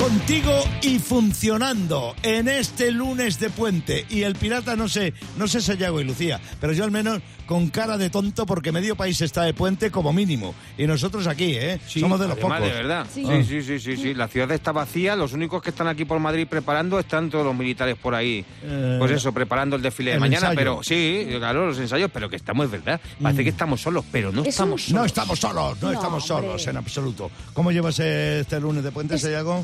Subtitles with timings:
[0.00, 4.06] Contigo y funcionando en este lunes de puente.
[4.08, 7.68] Y el pirata, no sé, no sé Sayago y Lucía, pero yo al menos con
[7.68, 10.54] cara de tonto porque medio país está de puente como mínimo.
[10.78, 11.78] Y nosotros aquí, ¿eh?
[11.86, 12.72] Somos de los Además, pocos.
[12.72, 13.06] de verdad.
[13.12, 13.26] Sí.
[13.26, 13.44] Sí.
[13.44, 15.14] sí, sí, sí, sí, La ciudad está vacía.
[15.16, 18.42] Los únicos que están aquí por Madrid preparando están todos los militares por ahí.
[18.62, 20.46] Eh, pues eso, preparando el desfile de el mañana.
[20.52, 20.56] ensayo.
[20.58, 22.98] Pero sí, claro, los ensayos, pero que estamos, es verdad.
[23.20, 25.06] Parece que estamos solos, pero no Es estamos un- No solos.
[25.06, 26.46] estamos solos, no, No, estamos hombre.
[26.48, 27.30] solos en absoluto.
[27.52, 29.62] ¿Cómo llevas este lunes de puente, Sayago?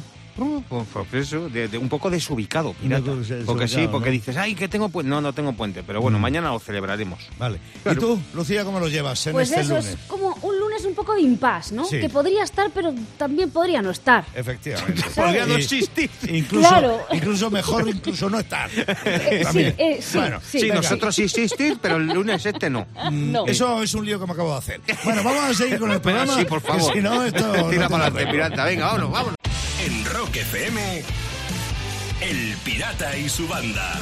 [1.13, 3.11] Eso, de, de un poco desubicado, pirata.
[3.47, 4.13] Porque sí, porque ¿no?
[4.13, 5.09] dices, ay, que tengo puente.
[5.09, 7.21] No, no tengo puente, pero bueno, mañana lo celebraremos.
[7.39, 7.59] Vale.
[7.83, 7.99] Claro.
[7.99, 9.87] ¿Y tú, Lucía, cómo lo llevas en Pues este eso lunes?
[9.87, 11.85] es como un lunes un poco de impas, ¿no?
[11.85, 12.01] Sí.
[12.01, 14.25] Que podría estar, pero también podría no estar.
[14.35, 15.03] Efectivamente.
[15.17, 16.11] Podría no existir.
[16.29, 17.01] Incluso, Claro.
[17.13, 18.69] incluso mejor, incluso no estar.
[19.07, 20.71] Eh, sí, eh, sí, Bueno, sí.
[20.73, 22.87] Nosotros sí existir, pero el lunes este no.
[23.11, 23.47] No.
[23.47, 24.81] Eso es un lío que me acabo de hacer.
[25.05, 26.35] Bueno, vamos a seguir con el programa.
[26.37, 26.93] sí, por que favor.
[26.93, 28.65] si no, esto no Tira para adelante, pirata.
[28.65, 29.36] Venga, vámonos, vámonos.
[29.87, 31.05] En Rock FM,
[32.21, 33.95] El Pirata y su banda.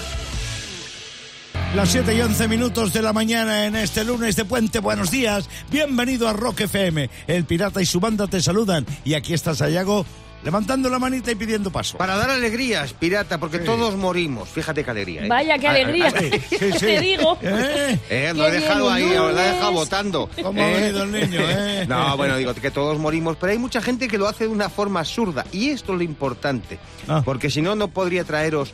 [1.74, 4.78] Las 7 y 11 minutos de la mañana en este lunes de puente.
[4.78, 5.50] Buenos días.
[5.70, 7.10] Bienvenido a Rock FM.
[7.27, 8.86] El pirata y su banda te saludan.
[9.05, 10.06] Y aquí está Sayago
[10.45, 11.97] levantando la manita y pidiendo paso.
[11.98, 14.48] Para dar alegrías, pirata, porque todos morimos.
[14.51, 15.25] Fíjate qué alegría.
[15.25, 15.28] ¿eh?
[15.28, 16.12] Vaya, qué Ah, alegría.
[16.14, 16.56] ah, Sí, sí.
[16.81, 17.39] Te digo.
[17.42, 17.98] ¿Eh?
[18.11, 20.31] Eh, lo he dejado ahí, lo he dejado votando.
[20.42, 21.84] ¿Cómo ha venido el niño, eh?
[21.89, 24.69] No, bueno, digo que todos morimos, pero hay mucha gente que lo hace de una
[24.69, 25.45] forma absurda.
[25.51, 26.79] Y esto es lo importante.
[27.08, 27.23] Ah.
[27.25, 28.73] Porque si no, no podría traeros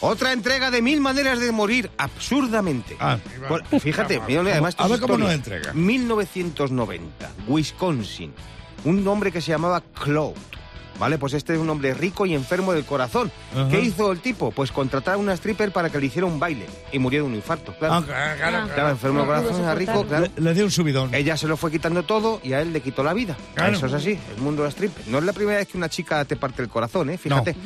[0.00, 2.96] otra entrega de mil maneras de morir absurdamente.
[3.00, 3.18] Ah.
[3.48, 5.72] Por- fíjate, mira, además A ver cómo nos entrega.
[5.72, 8.32] 1990, Wisconsin.
[8.84, 10.34] Un hombre que se llamaba Claude.
[10.98, 11.18] ¿Vale?
[11.18, 13.30] Pues este es un hombre rico y enfermo del corazón.
[13.52, 13.68] Ajá.
[13.68, 14.50] ¿Qué hizo el tipo?
[14.52, 16.66] Pues contratar a una stripper para que le hiciera un baile.
[16.92, 17.94] Y murió de un infarto, claro.
[17.94, 18.66] Ah, claro, claro, Ah.
[18.68, 20.26] Estaba enfermo del corazón, era rico, claro.
[20.36, 21.14] Le, le dio un subidón.
[21.14, 23.36] Ella se lo fue quitando todo y a él le quitó la vida.
[23.54, 23.76] Claro.
[23.76, 25.08] Eso es así, el mundo de la stripper.
[25.08, 27.18] No es la primera vez que una chica te parte el corazón, ¿eh?
[27.18, 27.56] Fíjate.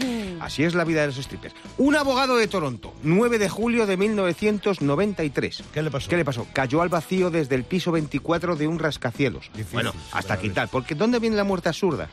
[0.41, 1.55] Así es la vida de los strippers.
[1.79, 5.65] Un abogado de Toronto, 9 de julio de 1993.
[5.73, 6.09] ¿Qué le pasó?
[6.09, 6.47] ¿Qué le pasó?
[6.53, 9.51] Cayó al vacío desde el piso 24 de un rascacielos.
[9.55, 10.69] Difícil bueno, hasta quitar.
[10.69, 12.09] Porque ¿dónde viene la muerte absurda?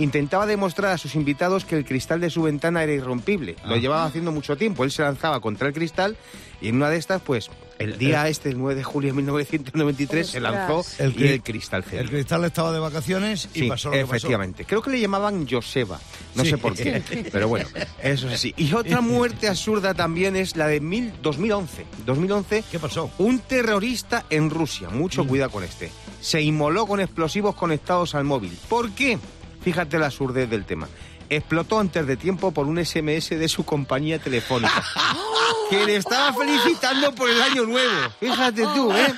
[0.00, 3.54] Intentaba demostrar a sus invitados que el cristal de su ventana era irrompible.
[3.66, 3.78] Lo Ah.
[3.78, 4.82] llevaba haciendo mucho tiempo.
[4.82, 6.16] Él se lanzaba contra el cristal
[6.62, 10.26] y en una de estas, pues, el día este, el 9 de julio de 1993,
[10.26, 12.00] se lanzó El y el cristal cedió.
[12.00, 14.14] El cristal estaba de vacaciones y Sí, pasó lo que pasó.
[14.16, 14.64] efectivamente.
[14.64, 16.00] Creo que le llamaban Joseba.
[16.34, 16.50] No Sí.
[16.50, 17.02] sé por qué.
[17.32, 17.68] Pero bueno,
[18.02, 18.54] eso es así.
[18.56, 21.84] Y otra muerte absurda también es la de mil, 2011.
[22.06, 22.64] 2011.
[22.70, 23.10] ¿Qué pasó?
[23.18, 24.88] Un terrorista en Rusia.
[24.88, 25.90] Mucho cuidado con este.
[26.22, 28.56] Se inmoló con explosivos conectados al móvil.
[28.68, 29.18] ¿Por qué?
[29.62, 30.88] Fíjate la absurdez del tema.
[31.28, 34.84] Explotó antes de tiempo por un SMS de su compañía telefónica.
[35.70, 38.10] que le estaba felicitando por el año nuevo.
[38.18, 39.14] Fíjate tú, ¿eh?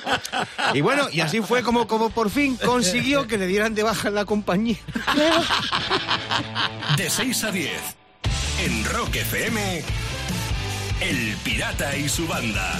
[0.75, 4.09] Y bueno, y así fue como, como por fin consiguió que le dieran de baja
[4.09, 4.77] en la compañía.
[6.97, 7.71] De 6 a 10.
[8.65, 9.83] En Rock FM,
[11.01, 12.79] El Pirata y su banda.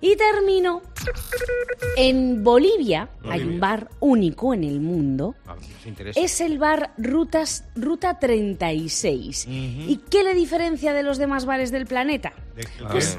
[0.00, 0.82] Y termino.
[1.96, 5.34] En Bolivia, hay un bar único en el mundo.
[5.84, 6.18] Interesa.
[6.20, 9.46] Es el bar Rutas, Ruta 36.
[9.48, 12.32] ¿Y qué le diferencia de los demás bares del planeta?
[12.90, 13.18] Pues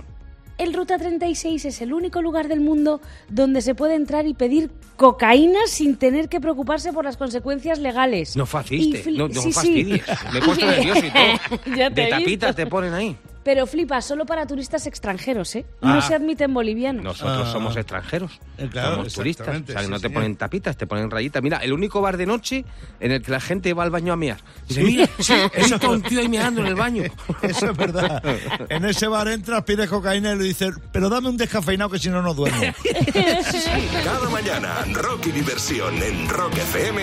[0.57, 2.99] el Ruta 36 es el único lugar del mundo
[3.29, 8.35] donde se puede entrar y pedir cocaína sin tener que preocuparse por las consecuencias legales.
[8.35, 9.53] No fli- no, no sí, sí.
[9.53, 10.03] fastidies.
[10.33, 11.89] Me he puesto nervioso y todo.
[11.91, 13.15] De tapitas te ponen ahí.
[13.47, 15.65] Pero flipa, solo para turistas extranjeros, ¿eh?
[15.81, 16.01] No Ah.
[16.01, 17.01] se admiten bolivianos.
[17.01, 17.51] Nosotros Ah.
[17.53, 18.41] somos extranjeros.
[18.57, 19.47] Eh, claro, somos turistas.
[19.47, 20.13] O exactamente, sea, que sí, no te señor.
[20.15, 21.41] ponen tapitas, te ponen rayitas.
[21.41, 22.65] Mira, el único bar de noche
[22.99, 24.37] en el que la gente va al baño a mear.
[24.67, 27.03] Dice, mira, sí, he visto a un tío ahí meando en el baño.
[27.41, 28.21] Eso es verdad.
[28.67, 32.09] En ese bar entras, pides cocaína y le dices, pero dame un descafeinado que si
[32.09, 32.61] no, no duermo.
[34.03, 37.01] Cada mañana, rock y diversión en Rock FM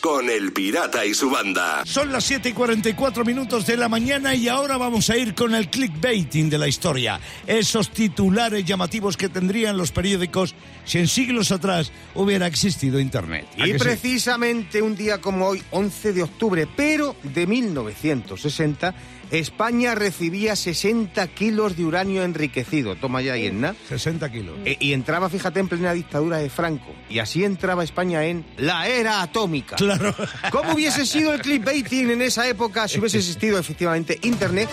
[0.00, 1.82] con El Pirata y su banda.
[1.84, 5.54] Son las 7 y 44 minutos de la mañana y ahora vamos a ir con
[5.54, 7.20] el clickbaiting de la historia.
[7.46, 10.54] Esos titulares llamativos que tendrían los periódicos
[10.84, 13.46] si en siglos atrás hubiera existido Internet.
[13.58, 13.78] ¿A Y sí?
[13.78, 18.94] precisamente un día como hoy, 11 de octubre, pero de 1960,
[19.30, 22.96] España recibía 60 kilos de uranio enriquecido.
[22.96, 23.74] Toma ya, Yenna.
[23.88, 24.58] 60 kilos.
[24.64, 26.92] E- y entraba, fíjate, en plena dictadura de Franco.
[27.08, 29.76] Y así entraba España en la era atómica.
[29.76, 30.14] Claro.
[30.50, 34.68] ¿Cómo hubiese sido el clickbaiting en esa época si hubiese existido efectivamente Internet?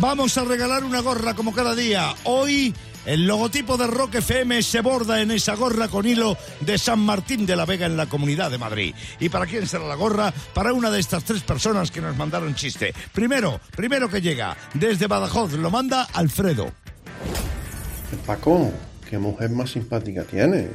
[0.00, 2.14] Vamos a regalar una gorra como cada día.
[2.24, 2.74] Hoy
[3.08, 7.46] el logotipo de Rock FM se borda en esa gorra con hilo de San Martín
[7.46, 8.94] de la Vega en la Comunidad de Madrid.
[9.18, 10.30] ¿Y para quién será la gorra?
[10.52, 12.92] Para una de estas tres personas que nos mandaron chiste.
[13.12, 16.70] Primero, primero que llega, desde Badajoz, lo manda Alfredo.
[18.26, 18.70] Paco,
[19.08, 20.68] qué mujer más simpática tiene.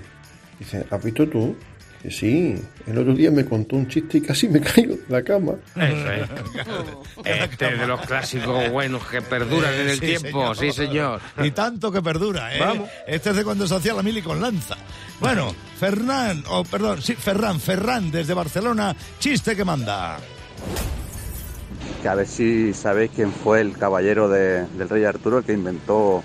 [0.58, 1.56] Dice, ¿has visto tú?
[2.04, 5.24] Que sí, el otro día me contó un chiste y casi me caigo de la
[5.24, 5.54] cama.
[5.74, 6.30] Eso es.
[7.24, 11.22] Este es de los clásicos buenos que perduran en el Sí, tiempo, sí señor.
[11.42, 12.60] Y tanto que perdura, ¿eh?
[12.60, 12.90] Vamos.
[13.08, 14.76] Este es de cuando se hacía la mili con lanza.
[15.22, 20.18] Bueno, Fernán, o perdón, sí, Ferran, Ferran desde Barcelona, chiste que manda.
[22.02, 25.54] que a ver si sabéis quién fue el caballero de- del rey Arturo el que
[25.54, 26.22] inventó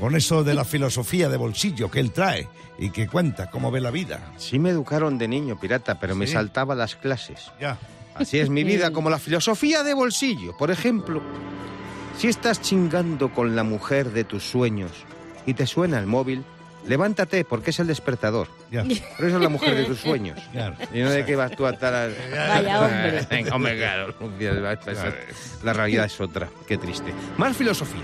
[0.00, 2.48] Con eso de la filosofía de bolsillo que él trae
[2.78, 4.32] y que cuenta cómo ve la vida.
[4.36, 7.52] Sí me educaron de niño, pirata, pero me saltaba las clases.
[7.60, 7.78] Ya.
[8.14, 10.56] Así es mi vida, como la filosofía de bolsillo.
[10.56, 11.22] Por ejemplo,
[12.18, 14.90] si estás chingando con la mujer de tus sueños
[15.46, 16.44] y te suena el móvil,
[16.86, 18.48] levántate porque es el despertador.
[18.70, 18.82] Ya.
[18.82, 20.40] Pero esa es la mujer de tus sueños.
[20.52, 20.76] Claro.
[20.92, 22.08] Y no de que vas tú a estar a...
[22.48, 23.26] Vaya hombre.
[23.30, 24.14] Venga, hombre, claro.
[25.62, 26.48] La realidad es otra.
[26.66, 27.12] Qué triste.
[27.36, 28.02] Más filosofía.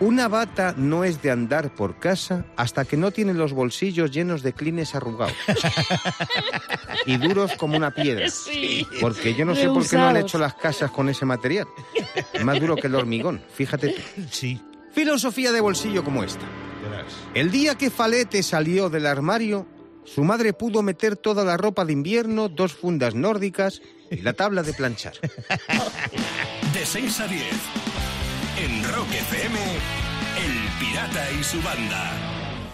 [0.00, 4.42] Una bata no es de andar por casa hasta que no tiene los bolsillos llenos
[4.42, 5.34] de clines arrugados.
[7.04, 8.26] y duros como una piedra.
[8.50, 8.86] Sí.
[9.00, 11.66] Porque yo no sé por qué no han hecho las casas con ese material.
[12.42, 14.02] Más duro que el hormigón, fíjate tú.
[14.30, 14.60] Sí.
[14.92, 16.44] Filosofía de bolsillo como esta.
[17.34, 19.66] El día que Falete salió del armario,
[20.04, 24.62] su madre pudo meter toda la ropa de invierno, dos fundas nórdicas y la tabla
[24.62, 25.14] de planchar.
[26.74, 27.42] De 6 a 10,
[28.62, 32.12] en Rock FM, El Pirata y su banda.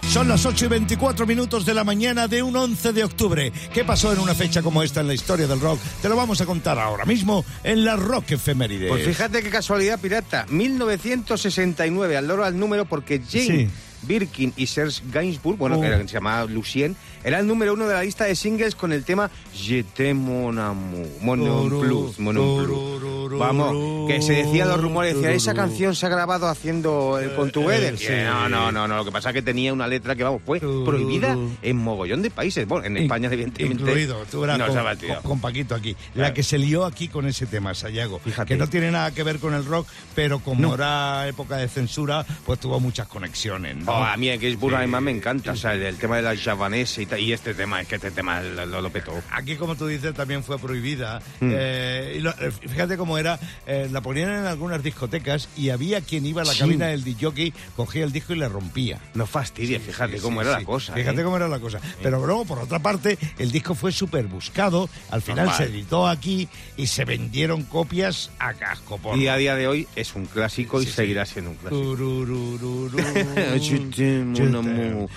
[0.09, 3.53] Son las 8 y 24 minutos de la mañana de un 11 de octubre.
[3.73, 5.81] ¿Qué pasó en una fecha como esta en la historia del rock?
[6.01, 8.89] Te lo vamos a contar ahora mismo en la Rock Efeméride.
[8.89, 10.47] Pues fíjate qué casualidad, pirata.
[10.49, 13.69] 1969, al loro al número, porque Jane Sí.
[14.03, 15.81] Birkin y Serge Gainsbourg, bueno, Oh.
[15.81, 18.93] que era- se llamaba Lucien, era el número uno de la lista de singles con
[18.93, 23.39] el tema Je t'aime mon amour, mon plus, mon plus.
[23.39, 27.51] Vamos, que se decían los rumores, decía, esa canción se ha grabado haciendo el con
[27.51, 27.95] Together.
[27.95, 28.07] eh, sí.
[28.25, 30.61] No, no, no, no, lo que pasa es que tenía una letra que, vamos, fue
[30.61, 32.67] prohibida en mogollón de países.
[32.69, 33.83] Bueno, en España, evidentemente.
[33.83, 35.95] Incluido, tú verás no con, con- con Paquito aquí.
[35.95, 36.29] Claro.
[36.29, 38.19] La que se lió aquí con ese tema, Sayago.
[38.21, 38.49] Fíjate.
[38.55, 40.75] Que no tiene nada que ver con el rock, pero como No.
[40.75, 43.77] era época de censura, pues tuvo muchas conexiones.
[43.77, 43.85] ¿no?
[44.05, 44.75] A mí que es Sí.
[44.77, 47.81] además me encanta, o sea, el, el tema de la javanesa y, y este tema,
[47.81, 49.13] es que este tema lo, lo- lo petó.
[49.31, 51.21] Aquí, como tú dices, también fue prohibida.
[51.41, 51.51] Mm.
[51.55, 53.39] Eh, y lo- eh, fíjate cómo era.
[53.67, 56.59] eh, la ponían en algunas discotecas y había quien iba a la Sí.
[56.61, 58.99] cabina del DJ, cogía el disco y le rompía.
[59.15, 60.63] No fastidies, fíjate Sí, cómo sí, era sí.
[60.63, 60.93] la cosa.
[60.95, 61.25] Fíjate ¿eh?
[61.25, 61.81] cómo era la cosa.
[62.03, 64.89] Pero luego, por otra parte, el disco fue súper buscado.
[65.11, 65.57] Al final Normal.
[65.57, 68.99] se editó aquí y se vendieron copias a casco.
[68.99, 70.97] Por Y a día de hoy es un clásico y Sí, sí.
[70.97, 71.97] seguirá siendo un clásico.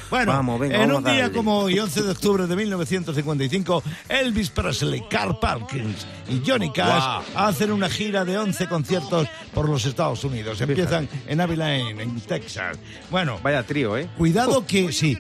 [0.10, 5.04] Bueno, Vamos, venga, en un día como hoy, 11 de octubre de 1955, Elvis Presley,
[5.10, 10.60] Carl Perkins y Johnny Cash hacen una gira de 11 conciertos por los Estados Unidos.
[10.62, 12.78] Empiezan en Abilene, en Texas.
[13.10, 14.10] Bueno, Vaya trío, ¿eh?
[14.18, 15.18] Cuidado que sí.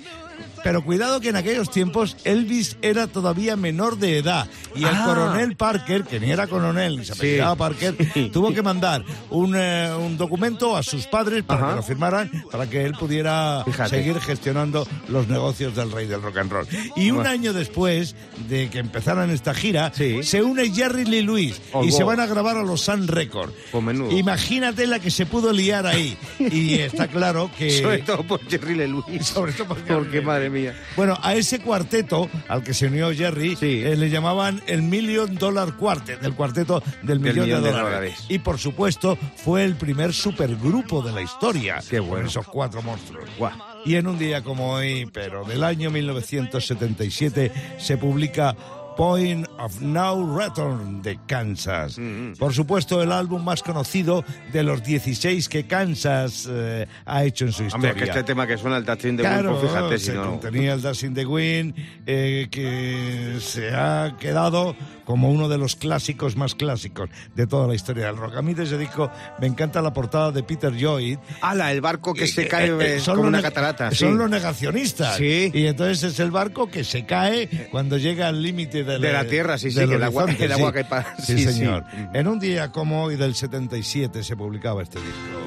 [0.64, 5.04] Pero cuidado que en aquellos tiempos Elvis era todavía menor de edad y el Ah.
[5.06, 7.20] coronel Parker, que ni era coronel ni se Sí.
[7.20, 7.96] apellidaba Parker,
[8.34, 11.70] tuvo que mandar un, eh, un documento a sus padres para Ajá.
[11.70, 13.90] que lo firmaran para que él pudiera Fíjate.
[13.90, 16.68] seguir gestionando los negocios del rey del rock and roll.
[16.96, 17.30] Y un Bueno.
[17.32, 18.16] año después
[18.48, 20.24] de que empezaran esta gira, Sí.
[20.24, 21.98] se une Jerry Lee Lewis y Oigo.
[21.98, 23.54] se van a grabar a los Sun Records.
[23.82, 24.12] Menudo.
[24.18, 26.18] Imagínate la que se pudo liar ahí.
[26.38, 27.72] Y está claro que...
[27.82, 29.26] Sobre todo por Jerry Lee Lewis.
[29.28, 30.26] Sobre todo por Jerry Porque, Lee.
[30.50, 30.76] Madre mía.
[30.96, 33.82] Bueno, a ese cuarteto al que se unió Jerry Sí.
[33.84, 37.84] eh, le llamaban el Million Dollar Quartet, el cuarteto del millón, millón de, de dólares.
[37.84, 38.26] dólares.
[38.30, 41.80] Y por supuesto fue el primer supergrupo de la historia.
[41.90, 42.18] Qué bueno.
[42.18, 43.30] con esos cuatro monstruos.
[43.38, 43.52] Guau.
[43.86, 48.56] Y en un día como hoy, pero del año 1977, se publica
[49.04, 51.98] Point of No Return de Kansas.
[51.98, 57.46] Mm, Por supuesto, el álbum más conocido de los 16 que Kansas eh, ha hecho
[57.46, 57.92] en su historia.
[57.92, 60.14] Hombre, es que este tema que suena el touching de Claro, Wilco, fíjate si se
[60.16, 60.26] no.
[60.32, 61.76] contenía el Dancing the Wind,
[62.06, 64.76] eh, que se ha quedado
[65.06, 68.36] como uno de los clásicos más clásicos de toda la historia del rock.
[68.36, 71.18] A mí de ese disco me encanta la portada de Peter Lloyd.
[71.42, 71.72] ¡Hala!
[71.72, 73.90] El barco que se Eh, cae eh, eh, son como los una catarata.
[73.92, 73.96] sí.
[73.96, 75.16] Son los negacionistas.
[75.16, 75.50] Sí.
[75.54, 79.26] Y entonces es el barco que se cae cuando llega al límite del- De la
[79.26, 81.54] tierra, sí, sí, el agua- el agua que pa- Sí, sí, sí.
[81.54, 81.86] señor.
[82.14, 85.39] En un día como hoy del 77 se publicaba este disco.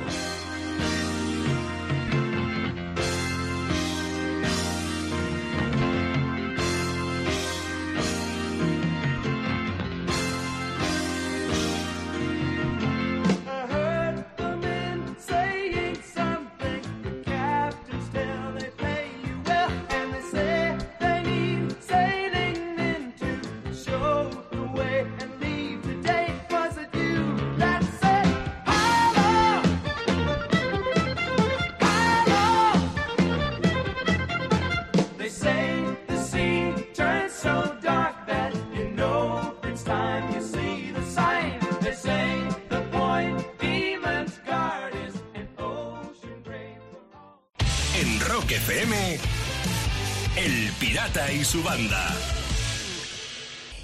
[51.14, 52.08] Y su banda.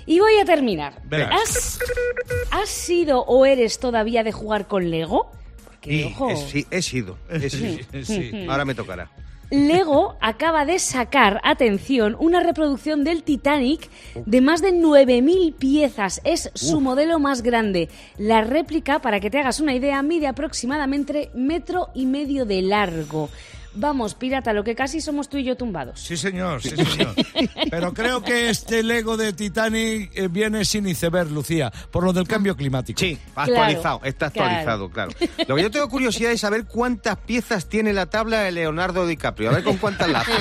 [0.07, 1.03] Y voy a terminar.
[1.31, 1.79] ¿Has,
[2.51, 5.31] has sido o eres todavía de jugar con Lego?
[5.67, 7.19] Porque, Sí, ojo, he, sí, he sido.
[7.31, 7.79] he sido.
[8.05, 8.47] Sí.
[8.49, 9.11] Ahora me tocará.
[9.51, 13.89] Lego acaba de sacar, atención, una reproducción del Titanic
[14.27, 16.23] de más de 9.000 piezas.
[16.25, 17.91] Es su modelo más grande.
[18.17, 23.29] La réplica, para que te hagas una idea, mide aproximadamente metro y medio de largo.
[23.75, 26.01] Vamos, pirata, lo que casi somos tú y yo tumbados.
[26.01, 27.15] Sí, señor, sí, señor.
[27.71, 32.27] Pero creo que este Lego de Titanic eh, viene sin iceberg, Lucía, por lo del
[32.27, 32.99] cambio climático.
[32.99, 35.13] Sí, Claro, actualizado, está actualizado, claro.
[35.47, 39.51] Lo que yo tengo curiosidad es saber cuántas piezas tiene la tabla de Leonardo DiCaprio.
[39.51, 40.33] A ver con cuántas la hace.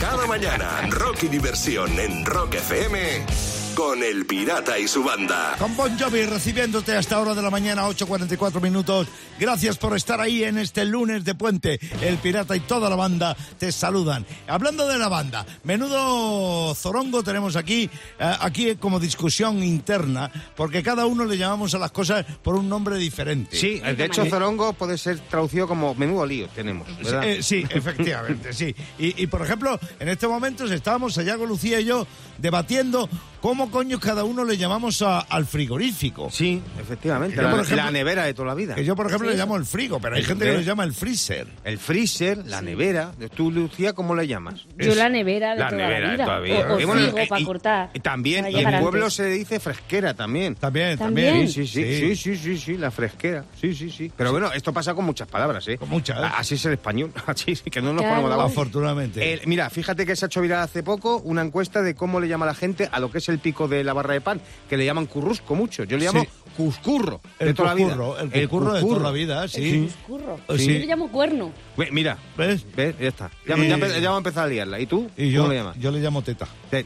[0.00, 5.56] Cada mañana, rock y diversión en Rock FM con El Pirata y su banda.
[5.58, 9.08] Con Bon Jovi recibiéndote a esta hora de la mañana, 8.44 minutos.
[9.38, 11.80] Gracias por estar ahí en este lunes de puente.
[12.00, 14.26] El Pirata y toda la banda te saludan.
[14.46, 21.06] Hablando de la banda, menudo zorongo tenemos aquí, eh, aquí como discusión interna, porque cada
[21.06, 23.56] uno le llamamos a las cosas por un nombre diferente.
[23.56, 27.24] Sí, de hecho, Zorongo puede ser traducido como menudo lío tenemos, ¿verdad?
[27.24, 28.74] Eh, sí, efectivamente, sí.
[28.98, 32.06] Y, y, por ejemplo, en este momento estábamos Sayago, Lucía y yo
[32.38, 33.08] debatiendo
[33.44, 36.30] ¿cómo coño cada uno le llamamos a- al frigorífico?
[36.30, 37.36] Sí, efectivamente.
[37.42, 38.74] La, ejemplo- la nevera de toda la vida.
[38.74, 40.82] Que yo, por ejemplo, le llamo el frigo, pero hay El gente que le llama
[40.84, 41.46] el freezer.
[41.62, 43.12] El freezer, la nevera.
[43.34, 44.64] ¿Tú, Lucía, cómo le llamas?
[44.78, 46.24] Yo la nevera de La toda nevera la de vida.
[46.24, 46.58] toda la vida.
[46.58, 47.90] O, o bueno, frigo eh, para y- cortar.
[47.92, 49.14] Y también, para y en pueblo antes.
[49.14, 50.54] se le dice fresquera también.
[50.54, 51.28] También, ¿También?
[51.32, 51.48] también.
[51.48, 53.44] Sí, sí, sí, sí, sí, sí, sí, la fresquera.
[53.60, 54.10] Sí, sí, sí.
[54.16, 55.76] Pero bueno, esto pasa con muchas palabras, ¿eh?
[55.76, 56.16] Con muchas.
[56.16, 57.12] A- Así es el español.
[57.26, 58.14] Así sí, que no nos Claro.
[58.22, 58.50] ponemos acuerdo.
[58.52, 59.34] Afortunadamente.
[59.34, 62.28] Eh, mira, fíjate que se ha hecho viral hace poco una encuesta de cómo le
[62.28, 64.76] llama la gente a lo que es el pico de la barra de pan, que
[64.76, 65.84] le llaman currusco mucho.
[65.84, 66.28] Yo le llamo Sí.
[66.56, 67.88] Cuscurro de el toda la vida.
[67.94, 69.88] curro, el curro de toda la vida, sí.
[70.06, 70.40] Curro.
[70.56, 70.66] Sí.
[70.66, 71.52] Yo le llamo cuerno.
[71.76, 72.64] Ve, Mira, ¿Ves?
[72.76, 72.94] ¿ves?
[73.00, 73.30] Ya está.
[73.46, 74.80] Ya, Y- ya ya vamos a empezar a liarla.
[74.80, 75.10] ¿Y tú?
[75.16, 75.76] Y yo, ¿Cómo le llamas?
[75.78, 76.46] yo le llamo teta.
[76.70, 76.84] Te-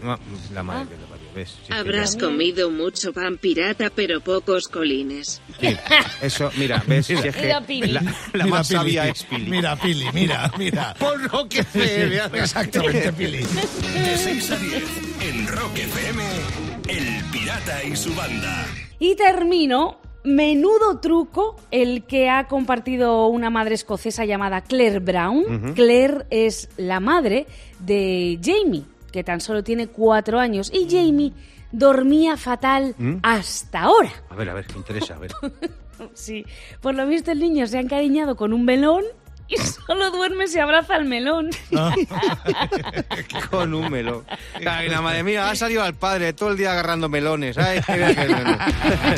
[0.52, 1.50] la madre que lo parió, ¿ves?
[1.50, 5.40] Sí, que Habrás ya- comido mucho pan pirata, pero pocos colines.
[5.60, 5.76] Sí,
[6.22, 7.06] Eso, mira, ¿ves?
[7.06, 7.92] Si es que Mira, Pili.
[7.92, 8.78] la, la Mira, más Pili.
[8.78, 9.50] sabia es Pili.
[9.50, 10.94] Mira, Pili, mira, mira.
[10.98, 13.38] Por lo que se Exactamente, Pili.
[13.38, 14.82] De 6 a 10
[15.22, 16.22] en Rock FM,
[16.88, 18.66] El Pirata y su banda.
[18.98, 19.98] Y termino.
[20.24, 25.72] Menudo truco el que ha compartido una madre escocesa llamada Claire Brown.
[25.74, 27.46] Claire es la madre
[27.78, 30.70] de Jamie, que tan solo tiene cuatro años.
[30.74, 31.32] Y Jamie
[31.72, 34.10] dormía fatal hasta ahora.
[34.28, 35.32] A ver, a ver, qué interesa, a ver.
[36.14, 36.44] Sí,
[36.80, 39.02] por lo visto el niño se ha encariñado con un melón
[39.48, 41.50] y solo duerme si abraza al melón.
[43.50, 44.24] Con un melón.
[44.66, 47.56] Ay, la madre mía, ha salido al padre todo el día agarrando melones.
[47.58, 48.58] Ay, qué melón.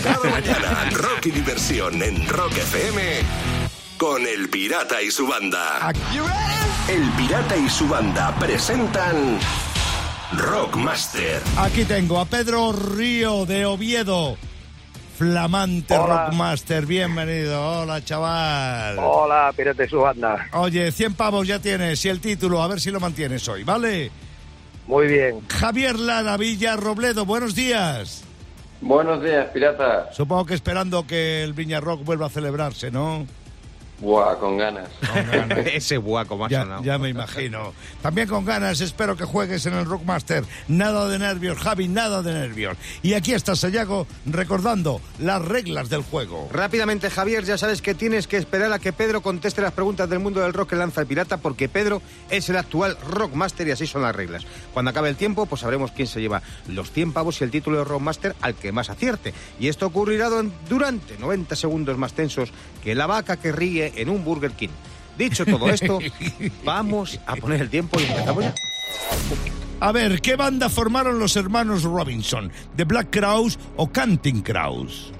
[0.03, 3.21] Cada mañana, rock y diversión en Rock FM
[4.01, 5.93] con El Pirata y su banda.
[6.89, 9.39] El Pirata y su banda presentan
[10.33, 11.43] Rockmaster.
[11.59, 14.39] Aquí tengo a Pedro Río de Oviedo.
[15.21, 16.29] Flamante Hola.
[16.29, 17.83] Rockmaster, bienvenido.
[17.83, 18.97] Hola, chaval.
[18.99, 20.49] Hola, pirata y su banda.
[20.55, 24.11] Oye, 100 pavos ya tienes y el título, a ver si lo mantienes hoy, ¿vale?
[24.87, 25.43] Muy bien.
[25.47, 28.25] Javier Lara Villa Robledo, buenos días.
[28.81, 30.11] Buenos días, pirata.
[30.11, 33.27] Supongo que esperando que el Viña Rock vuelva a celebrarse, ¿no?
[34.01, 34.89] Buah, con ganas.
[35.73, 36.83] Ese guaco me ha Ya, sonado.
[36.83, 37.75] ya me imagino.
[38.03, 40.45] También con ganas, espero que juegues en el Rockmaster.
[40.69, 42.77] Nada de nervios, Javi, nada de nervios.
[43.03, 46.49] Y aquí está Sayago recordando las reglas del juego.
[46.51, 50.19] Rápidamente, Javier, ya sabes que tienes que esperar a que Pedro conteste las preguntas del
[50.21, 53.87] mundo del rock que lanza el pirata, porque Pedro es el actual Rockmaster y así
[53.87, 54.47] son las reglas.
[54.73, 57.79] Cuando acabe el tiempo, pues sabremos quién se lleva los 100 pavos y el título
[57.79, 59.35] de Rockmaster al que más acierte.
[59.59, 60.31] Y esto ocurrirá
[60.69, 62.51] durante 90 segundos más tensos
[62.83, 64.69] que la vaca que ríe en un Burger King.
[65.19, 65.99] Dicho todo esto,
[66.65, 68.55] vamos a poner el tiempo y empezamos ya.
[69.81, 72.53] A ver, ¿qué banda formaron los hermanos Robinson?
[72.77, 75.13] ¿The Black Crowes o Canting Crows?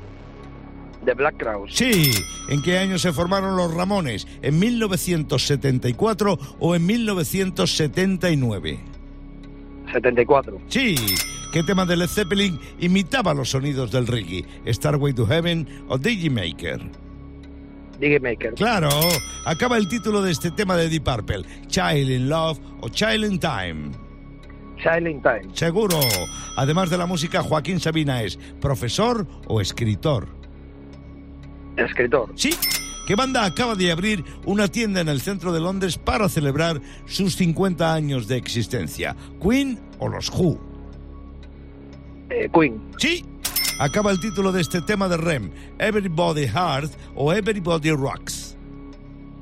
[1.05, 1.75] The Black Crowes.
[1.75, 2.13] Sí,
[2.49, 4.27] ¿en qué año se formaron los Ramones?
[4.43, 8.81] ¿En 1974 o en 1979?
[9.93, 10.61] 74.
[10.69, 10.95] Sí,
[11.53, 14.45] ¿qué tema de Led Zeppelin imitaba los sonidos del reggae?
[14.67, 16.79] ¿Starway to Heaven o Digimaker?
[16.79, 17.10] Maker.
[18.57, 18.89] Claro,
[19.45, 23.39] acaba el título de este tema de Deep Purple, Child in Love o Child in
[23.39, 23.91] Time.
[24.79, 25.43] Child in Time.
[25.53, 25.99] Seguro.
[26.57, 30.29] Además de la música, Joaquín Sabina es profesor o escritor.
[31.77, 32.33] Escritor.
[32.35, 32.55] Sí.
[33.07, 37.37] ¿Qué banda acaba de abrir una tienda en el centro de Londres para celebrar sus
[37.37, 39.17] 50 años de existencia?
[39.43, 40.59] ¿Queen o los Who?
[42.31, 42.81] Eh, Queen.
[42.99, 43.25] Sí.
[43.81, 48.55] Acaba el título de este tema de Rem, Everybody Heart o Everybody Rocks.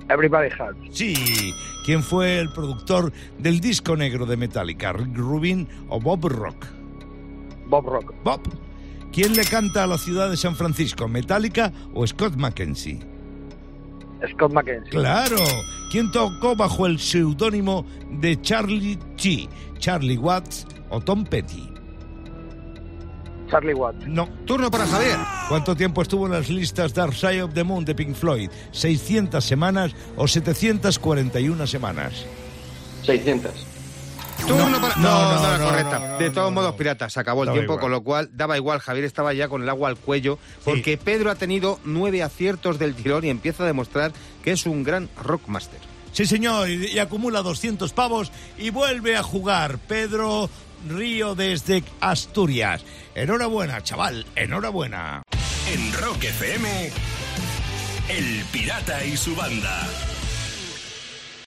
[0.09, 0.77] Everybody Heart.
[0.93, 1.53] Sí.
[1.85, 4.93] ¿Quién fue el productor del disco negro de Metallica?
[4.93, 6.67] ¿Rick Rubin o Bob Rock?
[7.67, 8.15] Bob Rock.
[8.23, 8.43] Bob.
[9.11, 11.09] ¿Quién le canta a la ciudad de San Francisco?
[11.09, 13.01] ¿Metallica o Scott McKenzie?
[14.35, 14.91] Scott McKenzie.
[14.91, 15.45] Claro.
[15.91, 19.49] ¿Quién tocó bajo el seudónimo de Charlie G?
[19.79, 21.78] ¿Charlie Watts o Tom Petty?
[23.51, 24.07] Charlie Watts.
[24.07, 24.29] No.
[24.47, 25.17] Turno para Javier.
[25.49, 28.51] ¿Cuánto tiempo estuvo en las listas Dark Side of the Moon de Pink Floyd?
[28.73, 32.13] ¿600 semanas o 741 semanas?
[33.05, 33.53] 600.
[34.47, 34.95] Turno para...
[34.97, 35.99] no, No, no, no, no, correcta.
[35.99, 36.77] no, no, de todos no, modos, no.
[36.77, 37.81] pirata, se acabó el Daba tiempo, igual.
[37.81, 38.79] con lo cual daba igual.
[38.79, 42.95] Javier estaba ya con el agua al cuello, porque Pedro ha tenido nueve aciertos del
[42.95, 44.13] tirón y empieza a demostrar
[44.45, 45.81] que es un gran rockmaster.
[46.13, 50.49] Sí, señor, y, y acumula 200 pavos y vuelve a jugar Pedro
[50.89, 52.85] Río desde Asturias.
[53.15, 55.23] Enhorabuena, chaval, enhorabuena.
[55.73, 56.91] En Rock FM,
[58.09, 59.87] El Pirata y su banda.